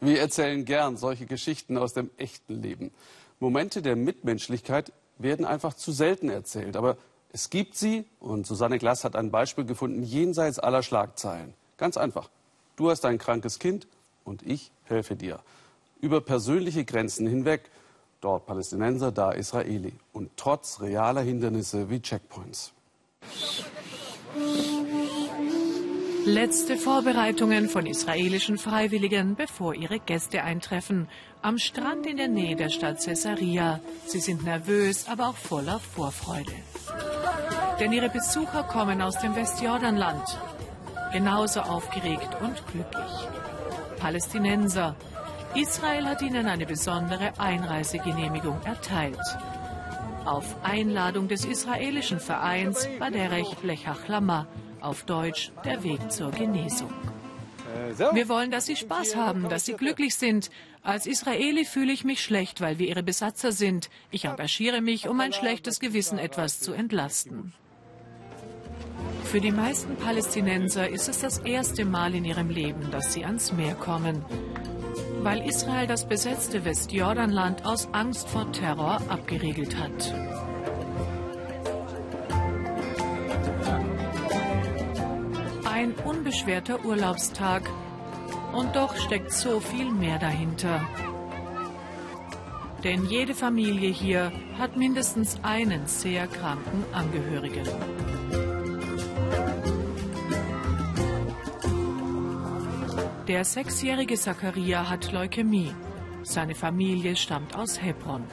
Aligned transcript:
Wir 0.00 0.20
erzählen 0.20 0.64
gern 0.64 0.96
solche 0.96 1.26
Geschichten 1.26 1.76
aus 1.76 1.92
dem 1.92 2.10
echten 2.16 2.62
Leben. 2.62 2.90
Momente 3.38 3.82
der 3.82 3.96
Mitmenschlichkeit 3.96 4.92
werden 5.18 5.44
einfach 5.44 5.74
zu 5.74 5.92
selten 5.92 6.30
erzählt. 6.30 6.76
Aber 6.76 6.96
es 7.32 7.50
gibt 7.50 7.76
sie 7.76 8.04
und 8.18 8.46
Susanne 8.46 8.78
Glass 8.78 9.04
hat 9.04 9.14
ein 9.14 9.30
Beispiel 9.30 9.64
gefunden 9.64 10.02
jenseits 10.02 10.58
aller 10.58 10.82
Schlagzeilen. 10.82 11.54
Ganz 11.76 11.96
einfach. 11.96 12.30
Du 12.76 12.90
hast 12.90 13.04
ein 13.04 13.18
krankes 13.18 13.58
Kind 13.58 13.86
und 14.24 14.42
ich 14.42 14.72
helfe 14.84 15.16
dir. 15.16 15.40
Über 16.00 16.20
persönliche 16.20 16.84
Grenzen 16.84 17.26
hinweg. 17.26 17.70
Dort 18.22 18.46
Palästinenser, 18.46 19.12
da 19.12 19.32
Israeli. 19.32 19.92
Und 20.12 20.30
trotz 20.36 20.80
realer 20.80 21.22
Hindernisse 21.22 21.90
wie 21.90 22.00
Checkpoints. 22.00 22.72
Letzte 26.30 26.76
Vorbereitungen 26.76 27.68
von 27.68 27.86
israelischen 27.86 28.56
Freiwilligen, 28.56 29.34
bevor 29.34 29.74
ihre 29.74 29.98
Gäste 29.98 30.44
eintreffen. 30.44 31.08
Am 31.42 31.58
Strand 31.58 32.06
in 32.06 32.18
der 32.18 32.28
Nähe 32.28 32.54
der 32.54 32.68
Stadt 32.68 33.04
Caesarea. 33.04 33.80
Sie 34.06 34.20
sind 34.20 34.44
nervös, 34.44 35.08
aber 35.08 35.30
auch 35.30 35.36
voller 35.36 35.80
Vorfreude. 35.80 36.52
Denn 37.80 37.92
ihre 37.92 38.10
Besucher 38.10 38.62
kommen 38.62 39.02
aus 39.02 39.18
dem 39.18 39.34
Westjordanland. 39.34 40.22
Genauso 41.12 41.62
aufgeregt 41.62 42.36
und 42.40 42.64
glücklich. 42.68 43.28
Palästinenser. 43.98 44.94
Israel 45.56 46.06
hat 46.06 46.22
ihnen 46.22 46.46
eine 46.46 46.64
besondere 46.64 47.32
Einreisegenehmigung 47.40 48.60
erteilt. 48.64 49.18
Auf 50.24 50.54
Einladung 50.62 51.26
des 51.26 51.44
israelischen 51.44 52.20
Vereins 52.20 52.88
Baderech 53.00 53.64
Lechachlama 53.64 54.46
auf 54.82 55.04
Deutsch 55.04 55.52
der 55.64 55.82
Weg 55.82 56.10
zur 56.10 56.30
Genesung. 56.30 56.92
Wir 58.12 58.28
wollen, 58.28 58.50
dass 58.50 58.66
Sie 58.66 58.76
Spaß 58.76 59.16
haben, 59.16 59.48
dass 59.48 59.64
Sie 59.64 59.74
glücklich 59.74 60.14
sind. 60.16 60.50
Als 60.82 61.06
Israeli 61.06 61.64
fühle 61.64 61.92
ich 61.92 62.04
mich 62.04 62.22
schlecht, 62.22 62.60
weil 62.60 62.78
wir 62.78 62.88
Ihre 62.88 63.02
Besatzer 63.02 63.52
sind. 63.52 63.90
Ich 64.10 64.24
engagiere 64.24 64.80
mich, 64.80 65.08
um 65.08 65.16
mein 65.16 65.32
schlechtes 65.32 65.78
Gewissen 65.78 66.18
etwas 66.18 66.60
zu 66.60 66.72
entlasten. 66.72 67.52
Für 69.24 69.40
die 69.40 69.52
meisten 69.52 69.94
Palästinenser 69.94 70.88
ist 70.88 71.08
es 71.08 71.20
das 71.20 71.38
erste 71.38 71.84
Mal 71.84 72.16
in 72.16 72.24
ihrem 72.24 72.50
Leben, 72.50 72.90
dass 72.90 73.12
sie 73.12 73.24
ans 73.24 73.52
Meer 73.52 73.74
kommen, 73.74 74.24
weil 75.22 75.48
Israel 75.48 75.86
das 75.86 76.08
besetzte 76.08 76.64
Westjordanland 76.64 77.64
aus 77.64 77.88
Angst 77.92 78.28
vor 78.28 78.50
Terror 78.50 79.00
abgeriegelt 79.08 79.76
hat. 79.78 80.12
Ein 85.80 85.94
unbeschwerter 86.04 86.84
Urlaubstag. 86.84 87.62
Und 88.52 88.76
doch 88.76 88.94
steckt 88.96 89.32
so 89.32 89.60
viel 89.60 89.90
mehr 89.90 90.18
dahinter. 90.18 90.86
Denn 92.84 93.06
jede 93.06 93.34
Familie 93.34 93.88
hier 93.88 94.30
hat 94.58 94.76
mindestens 94.76 95.38
einen 95.42 95.86
sehr 95.86 96.26
kranken 96.26 96.84
Angehörigen. 96.92 97.66
Der 103.26 103.42
sechsjährige 103.46 104.16
Zachariah 104.16 104.86
hat 104.86 105.12
Leukämie. 105.12 105.74
Seine 106.24 106.54
Familie 106.54 107.16
stammt 107.16 107.56
aus 107.56 107.80
Hebron. 107.80 108.24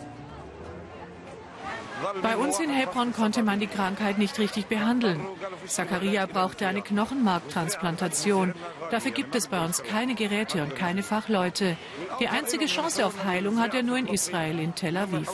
Bei 2.21 2.37
uns 2.37 2.59
in 2.59 2.69
Hebron 2.69 3.13
konnte 3.13 3.43
man 3.43 3.59
die 3.59 3.67
Krankheit 3.67 4.17
nicht 4.17 4.37
richtig 4.39 4.67
behandeln. 4.67 5.19
Zachariah 5.65 6.25
brauchte 6.25 6.67
eine 6.67 6.81
Knochenmarktransplantation. 6.81 8.53
Dafür 8.91 9.11
gibt 9.11 9.35
es 9.35 9.47
bei 9.47 9.63
uns 9.63 9.83
keine 9.83 10.15
Geräte 10.15 10.61
und 10.63 10.75
keine 10.75 11.03
Fachleute. 11.03 11.77
Die 12.19 12.27
einzige 12.27 12.65
Chance 12.65 13.05
auf 13.05 13.25
Heilung 13.25 13.59
hat 13.59 13.73
er 13.73 13.83
nur 13.83 13.97
in 13.97 14.07
Israel, 14.07 14.59
in 14.59 14.75
Tel 14.75 14.97
Aviv. 14.97 15.29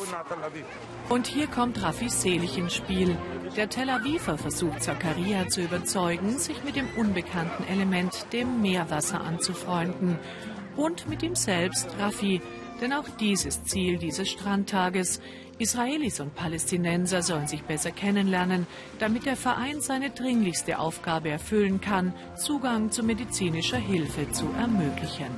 Und 1.10 1.28
hier 1.28 1.48
kommt 1.48 1.82
Raffi 1.82 2.10
Selig 2.10 2.58
ins 2.58 2.76
Spiel. 2.76 3.18
Der 3.56 3.70
Tel 3.70 3.90
Aviver 3.90 4.38
versucht 4.38 4.84
Zachariah 4.84 5.48
zu 5.48 5.62
überzeugen, 5.62 6.38
sich 6.38 6.64
mit 6.64 6.76
dem 6.76 6.88
unbekannten 6.96 7.66
Element, 7.66 8.28
dem 8.34 8.62
Meerwasser, 8.62 9.22
anzufreunden. 9.22 10.18
Und 10.76 11.08
mit 11.08 11.22
ihm 11.22 11.36
selbst, 11.36 11.88
Raffi. 12.00 12.42
Denn 12.82 12.94
auch 12.94 13.08
dieses 13.20 13.64
Ziel 13.64 13.98
dieses 13.98 14.30
Strandtages 14.30 15.22
Israelis 15.64 16.20
und 16.20 16.36
Palästinenser 16.36 17.22
sollen 17.22 17.48
sich 17.48 17.64
besser 17.64 17.92
kennenlernen, 17.92 18.68
damit 19.00 19.26
der 19.26 19.38
Verein 19.38 19.80
seine 19.80 20.10
dringlichste 20.10 20.78
Aufgabe 20.78 21.30
erfüllen 21.30 21.80
kann, 21.80 22.14
Zugang 22.36 22.92
zu 22.92 23.02
medizinischer 23.02 23.78
Hilfe 23.78 24.30
zu 24.32 24.46
ermöglichen. 24.60 25.34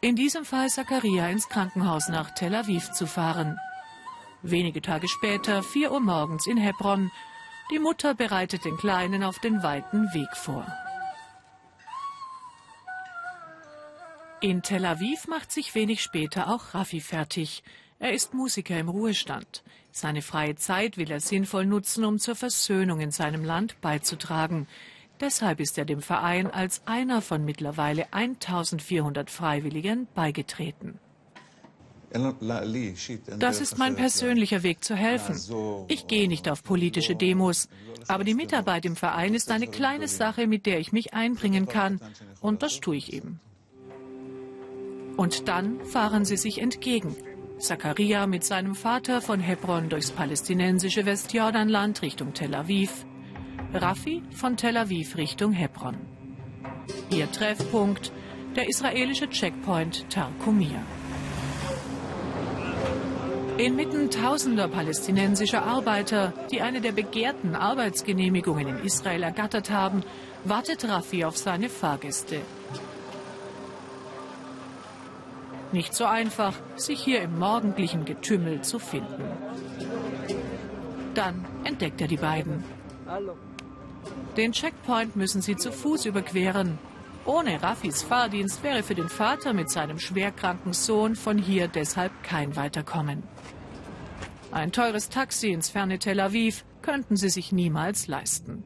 In 0.00 0.16
diesem 0.16 0.44
Fall 0.44 0.68
Zachariah 0.68 1.28
ins 1.28 1.48
Krankenhaus 1.48 2.08
nach 2.08 2.34
Tel 2.34 2.54
Aviv 2.54 2.90
zu 2.92 3.06
fahren. 3.06 3.58
Wenige 4.42 4.80
Tage 4.80 5.06
später, 5.06 5.62
4 5.62 5.92
Uhr 5.92 6.00
morgens 6.00 6.46
in 6.46 6.56
Hebron. 6.56 7.10
Die 7.70 7.78
Mutter 7.78 8.14
bereitet 8.14 8.64
den 8.64 8.76
Kleinen 8.78 9.22
auf 9.22 9.38
den 9.38 9.62
weiten 9.62 10.12
Weg 10.14 10.36
vor. 10.36 10.66
In 14.42 14.60
Tel 14.60 14.84
Aviv 14.84 15.28
macht 15.28 15.52
sich 15.52 15.72
wenig 15.76 16.02
später 16.02 16.48
auch 16.48 16.74
Raffi 16.74 16.98
fertig. 16.98 17.62
Er 18.00 18.12
ist 18.12 18.34
Musiker 18.34 18.76
im 18.76 18.88
Ruhestand. 18.88 19.62
Seine 19.92 20.20
freie 20.20 20.56
Zeit 20.56 20.96
will 20.96 21.12
er 21.12 21.20
sinnvoll 21.20 21.64
nutzen, 21.64 22.04
um 22.04 22.18
zur 22.18 22.34
Versöhnung 22.34 22.98
in 22.98 23.12
seinem 23.12 23.44
Land 23.44 23.80
beizutragen. 23.80 24.66
Deshalb 25.20 25.60
ist 25.60 25.78
er 25.78 25.84
dem 25.84 26.02
Verein 26.02 26.48
als 26.48 26.82
einer 26.86 27.22
von 27.22 27.44
mittlerweile 27.44 28.12
1400 28.12 29.30
Freiwilligen 29.30 30.08
beigetreten. 30.12 30.98
Das 33.38 33.60
ist 33.60 33.78
mein 33.78 33.94
persönlicher 33.94 34.64
Weg 34.64 34.82
zu 34.82 34.96
helfen. 34.96 35.86
Ich 35.86 36.08
gehe 36.08 36.26
nicht 36.26 36.48
auf 36.48 36.64
politische 36.64 37.14
Demos, 37.14 37.68
aber 38.08 38.24
die 38.24 38.34
Mitarbeit 38.34 38.86
im 38.86 38.96
Verein 38.96 39.34
ist 39.34 39.52
eine 39.52 39.68
kleine 39.68 40.08
Sache, 40.08 40.48
mit 40.48 40.66
der 40.66 40.80
ich 40.80 40.90
mich 40.90 41.14
einbringen 41.14 41.68
kann. 41.68 42.00
Und 42.40 42.64
das 42.64 42.80
tue 42.80 42.96
ich 42.96 43.12
eben. 43.12 43.38
Und 45.16 45.48
dann 45.48 45.80
fahren 45.84 46.24
sie 46.24 46.36
sich 46.36 46.60
entgegen. 46.60 47.16
Zachariah 47.58 48.26
mit 48.26 48.44
seinem 48.44 48.74
Vater 48.74 49.20
von 49.20 49.38
Hebron 49.38 49.88
durchs 49.88 50.10
palästinensische 50.10 51.06
Westjordanland 51.06 52.02
Richtung 52.02 52.34
Tel 52.34 52.54
Aviv. 52.54 53.06
Raffi 53.72 54.22
von 54.32 54.56
Tel 54.56 54.76
Aviv 54.76 55.16
Richtung 55.16 55.52
Hebron. 55.52 55.96
Ihr 57.10 57.30
Treffpunkt, 57.30 58.12
der 58.56 58.68
israelische 58.68 59.30
Checkpoint 59.30 60.10
Tarkumir. 60.10 60.82
Inmitten 63.58 64.10
tausender 64.10 64.66
palästinensischer 64.66 65.62
Arbeiter, 65.62 66.32
die 66.50 66.62
eine 66.62 66.80
der 66.80 66.92
begehrten 66.92 67.54
Arbeitsgenehmigungen 67.54 68.66
in 68.66 68.78
Israel 68.78 69.22
ergattert 69.22 69.70
haben, 69.70 70.02
wartet 70.44 70.88
Raffi 70.88 71.24
auf 71.24 71.36
seine 71.36 71.68
Fahrgäste. 71.68 72.40
Nicht 75.72 75.94
so 75.94 76.04
einfach, 76.04 76.54
sich 76.76 77.02
hier 77.02 77.22
im 77.22 77.38
morgendlichen 77.38 78.04
Getümmel 78.04 78.60
zu 78.62 78.78
finden. 78.78 79.24
Dann 81.14 81.44
entdeckt 81.64 82.00
er 82.00 82.08
die 82.08 82.16
beiden. 82.16 82.62
Den 84.36 84.52
Checkpoint 84.52 85.16
müssen 85.16 85.42
sie 85.42 85.56
zu 85.56 85.72
Fuß 85.72 86.06
überqueren. 86.06 86.78
Ohne 87.24 87.62
Raffis 87.62 88.02
Fahrdienst 88.02 88.62
wäre 88.62 88.82
für 88.82 88.94
den 88.94 89.08
Vater 89.08 89.52
mit 89.52 89.70
seinem 89.70 89.98
schwerkranken 89.98 90.72
Sohn 90.72 91.14
von 91.14 91.38
hier 91.38 91.68
deshalb 91.68 92.12
kein 92.22 92.56
Weiterkommen. 92.56 93.22
Ein 94.50 94.72
teures 94.72 95.08
Taxi 95.08 95.50
ins 95.50 95.70
ferne 95.70 95.98
Tel 95.98 96.20
Aviv 96.20 96.64
könnten 96.82 97.16
sie 97.16 97.30
sich 97.30 97.52
niemals 97.52 98.06
leisten. 98.08 98.64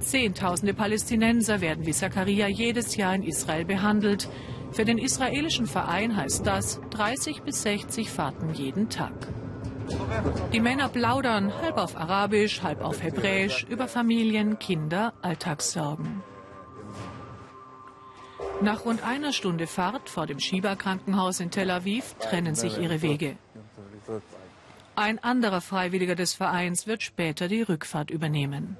Zehntausende 0.00 0.74
Palästinenser 0.74 1.60
werden 1.60 1.86
wie 1.86 1.92
Zachariah 1.92 2.48
jedes 2.48 2.96
Jahr 2.96 3.14
in 3.14 3.22
Israel 3.22 3.64
behandelt. 3.64 4.28
Für 4.72 4.84
den 4.84 4.98
israelischen 4.98 5.66
Verein 5.66 6.16
heißt 6.16 6.46
das 6.46 6.80
30 6.90 7.42
bis 7.42 7.62
60 7.62 8.10
Fahrten 8.10 8.54
jeden 8.54 8.88
Tag. 8.88 9.28
Die 10.52 10.60
Männer 10.60 10.88
plaudern 10.88 11.52
halb 11.62 11.78
auf 11.78 11.96
Arabisch, 11.96 12.62
halb 12.62 12.82
auf 12.82 13.02
Hebräisch 13.02 13.64
über 13.64 13.88
Familien, 13.88 14.58
Kinder, 14.58 15.14
Alltagssorgen. 15.22 16.22
Nach 18.60 18.84
rund 18.84 19.04
einer 19.04 19.32
Stunde 19.32 19.66
Fahrt 19.66 20.10
vor 20.10 20.26
dem 20.26 20.40
Shiba-Krankenhaus 20.40 21.40
in 21.40 21.50
Tel 21.50 21.70
Aviv 21.70 22.14
trennen 22.20 22.54
sich 22.54 22.78
ihre 22.78 23.02
Wege. 23.02 23.36
Ein 24.96 25.22
anderer 25.22 25.60
Freiwilliger 25.60 26.16
des 26.16 26.34
Vereins 26.34 26.86
wird 26.86 27.02
später 27.02 27.46
die 27.48 27.62
Rückfahrt 27.62 28.10
übernehmen. 28.10 28.76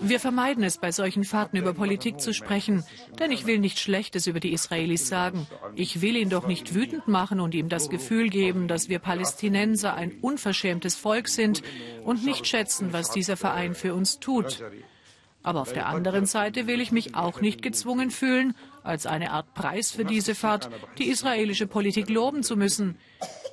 Wir 0.00 0.20
vermeiden 0.20 0.64
es, 0.64 0.78
bei 0.78 0.92
solchen 0.92 1.24
Fahrten 1.24 1.56
über 1.56 1.74
Politik 1.74 2.20
zu 2.20 2.32
sprechen, 2.32 2.84
denn 3.18 3.32
ich 3.32 3.46
will 3.46 3.58
nichts 3.58 3.80
Schlechtes 3.80 4.26
über 4.26 4.40
die 4.40 4.52
Israelis 4.52 5.08
sagen. 5.08 5.46
Ich 5.74 6.00
will 6.00 6.16
ihn 6.16 6.30
doch 6.30 6.46
nicht 6.46 6.74
wütend 6.74 7.08
machen 7.08 7.40
und 7.40 7.54
ihm 7.54 7.68
das 7.68 7.90
Gefühl 7.90 8.28
geben, 8.28 8.68
dass 8.68 8.88
wir 8.88 8.98
Palästinenser 8.98 9.94
ein 9.94 10.12
unverschämtes 10.20 10.94
Volk 10.94 11.28
sind 11.28 11.62
und 12.04 12.24
nicht 12.24 12.46
schätzen, 12.46 12.92
was 12.92 13.10
dieser 13.10 13.36
Verein 13.36 13.74
für 13.74 13.94
uns 13.94 14.20
tut. 14.20 14.62
Aber 15.44 15.60
auf 15.60 15.74
der 15.74 15.86
anderen 15.86 16.24
Seite 16.24 16.66
will 16.66 16.80
ich 16.80 16.90
mich 16.90 17.14
auch 17.14 17.42
nicht 17.42 17.60
gezwungen 17.60 18.10
fühlen, 18.10 18.56
als 18.82 19.04
eine 19.04 19.30
Art 19.30 19.52
Preis 19.54 19.90
für 19.90 20.06
diese 20.06 20.34
Fahrt 20.34 20.70
die 20.96 21.10
israelische 21.10 21.66
Politik 21.66 22.08
loben 22.08 22.42
zu 22.42 22.56
müssen. 22.56 22.96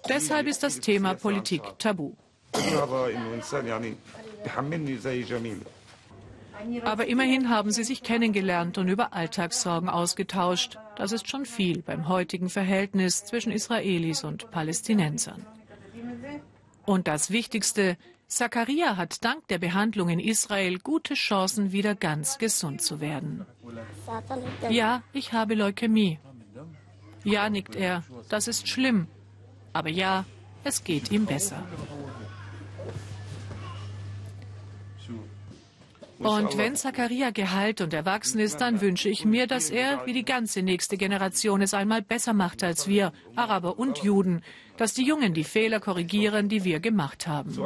Deshalb 0.08 0.48
ist 0.48 0.64
das 0.64 0.80
Thema 0.80 1.16
Politik 1.16 1.62
tabu. 1.80 2.14
Aber 6.84 7.08
immerhin 7.08 7.50
haben 7.50 7.72
sie 7.72 7.84
sich 7.84 8.04
kennengelernt 8.04 8.78
und 8.78 8.88
über 8.88 9.14
Alltagssorgen 9.14 9.90
ausgetauscht. 9.90 10.78
Das 10.96 11.12
ist 11.12 11.30
schon 11.30 11.46
viel 11.46 11.82
beim 11.82 12.08
heutigen 12.08 12.50
Verhältnis 12.50 13.26
zwischen 13.26 13.52
Israelis 13.52 14.24
und 14.24 14.52
Palästinensern. 14.52 15.46
Und 16.86 17.08
das 17.08 17.32
Wichtigste, 17.32 17.98
Zakaria 18.28 18.98
hat 18.98 19.24
dank 19.24 19.48
der 19.50 19.58
Behandlung 19.58 20.10
in 20.10 20.20
Israel 20.20 20.80
gute 20.80 21.16
Chancen, 21.16 21.72
wieder 21.72 21.96
ganz 21.96 22.38
gesund 22.38 22.82
zu 22.82 23.02
werden. 23.02 23.46
Ja, 24.70 25.04
ich 25.14 25.34
habe 25.34 25.56
Leukämie. 25.56 26.20
Ja, 27.24 27.50
nickt 27.50 27.76
er, 27.76 28.04
das 28.30 28.48
ist 28.48 28.68
schlimm. 28.68 29.08
Aber 29.74 29.90
ja, 29.90 30.26
es 30.64 30.84
geht 30.84 31.12
ihm 31.12 31.26
besser. 31.26 31.64
Und 36.24 36.58
wenn 36.58 36.76
Zakaria 36.76 37.32
geheilt 37.32 37.82
und 37.82 37.94
erwachsen 37.94 38.40
ist, 38.40 38.62
dann 38.62 38.80
wünsche 38.80 39.10
ich 39.10 39.26
mir, 39.26 39.48
dass 39.48 39.70
er, 39.70 40.06
wie 40.06 40.14
die 40.14 40.26
ganze 40.26 40.62
nächste 40.62 40.98
Generation, 40.98 41.62
es 41.62 41.74
einmal 41.74 42.02
besser 42.02 42.34
macht 42.34 42.64
als 42.64 42.88
wir, 42.88 43.12
Araber 43.36 43.80
und 43.80 44.00
Juden, 44.00 44.44
dass 44.78 44.94
die 44.94 45.06
Jungen 45.06 45.34
die 45.34 45.44
Fehler 45.44 45.80
korrigieren, 45.80 46.48
die 46.48 46.64
wir 46.64 46.80
gemacht 46.80 47.28
haben. 47.28 47.58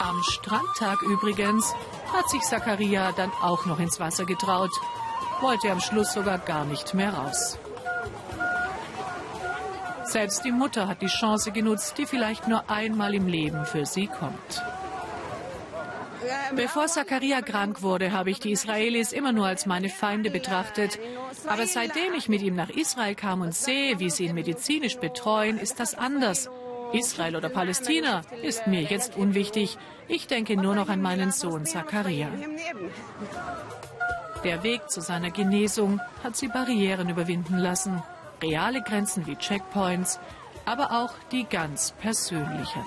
Am 0.00 0.22
Strandtag 0.22 1.02
übrigens 1.02 1.74
hat 2.12 2.28
sich 2.30 2.40
Zakaria 2.42 3.12
dann 3.12 3.30
auch 3.42 3.66
noch 3.66 3.78
ins 3.78 4.00
Wasser 4.00 4.24
getraut, 4.24 4.70
wollte 5.40 5.70
am 5.70 5.80
Schluss 5.80 6.12
sogar 6.12 6.38
gar 6.38 6.64
nicht 6.64 6.94
mehr 6.94 7.12
raus. 7.14 7.58
Selbst 10.04 10.44
die 10.44 10.50
Mutter 10.52 10.88
hat 10.88 11.02
die 11.02 11.06
Chance 11.06 11.52
genutzt, 11.52 11.96
die 11.96 12.06
vielleicht 12.06 12.48
nur 12.48 12.68
einmal 12.68 13.14
im 13.14 13.28
Leben 13.28 13.64
für 13.64 13.86
sie 13.86 14.08
kommt. 14.08 14.62
Bevor 16.54 16.86
Zakaria 16.86 17.40
krank 17.42 17.82
wurde, 17.82 18.12
habe 18.12 18.30
ich 18.30 18.40
die 18.40 18.52
Israelis 18.52 19.12
immer 19.12 19.32
nur 19.32 19.46
als 19.46 19.66
meine 19.66 19.88
Feinde 19.88 20.30
betrachtet. 20.30 20.98
Aber 21.46 21.66
seitdem 21.66 22.14
ich 22.14 22.28
mit 22.28 22.42
ihm 22.42 22.54
nach 22.54 22.70
Israel 22.70 23.14
kam 23.14 23.40
und 23.40 23.54
sehe, 23.54 23.98
wie 23.98 24.10
sie 24.10 24.26
ihn 24.26 24.34
medizinisch 24.34 24.96
betreuen, 24.96 25.58
ist 25.58 25.80
das 25.80 25.94
anders. 25.94 26.50
Israel 26.92 27.36
oder 27.36 27.48
Palästina 27.48 28.22
ist 28.42 28.66
mir 28.66 28.82
jetzt 28.82 29.16
unwichtig. 29.16 29.78
Ich 30.08 30.26
denke 30.26 30.56
nur 30.56 30.74
noch 30.74 30.88
an 30.88 31.00
meinen 31.00 31.30
Sohn 31.30 31.64
Zakaria. 31.64 32.28
Der 34.42 34.62
Weg 34.62 34.90
zu 34.90 35.00
seiner 35.00 35.30
Genesung 35.30 36.00
hat 36.24 36.36
sie 36.36 36.48
Barrieren 36.48 37.08
überwinden 37.08 37.58
lassen. 37.58 38.02
Reale 38.42 38.82
Grenzen 38.82 39.26
wie 39.26 39.36
Checkpoints, 39.36 40.18
aber 40.64 40.92
auch 40.92 41.12
die 41.30 41.44
ganz 41.44 41.92
persönlichen. 41.92 42.84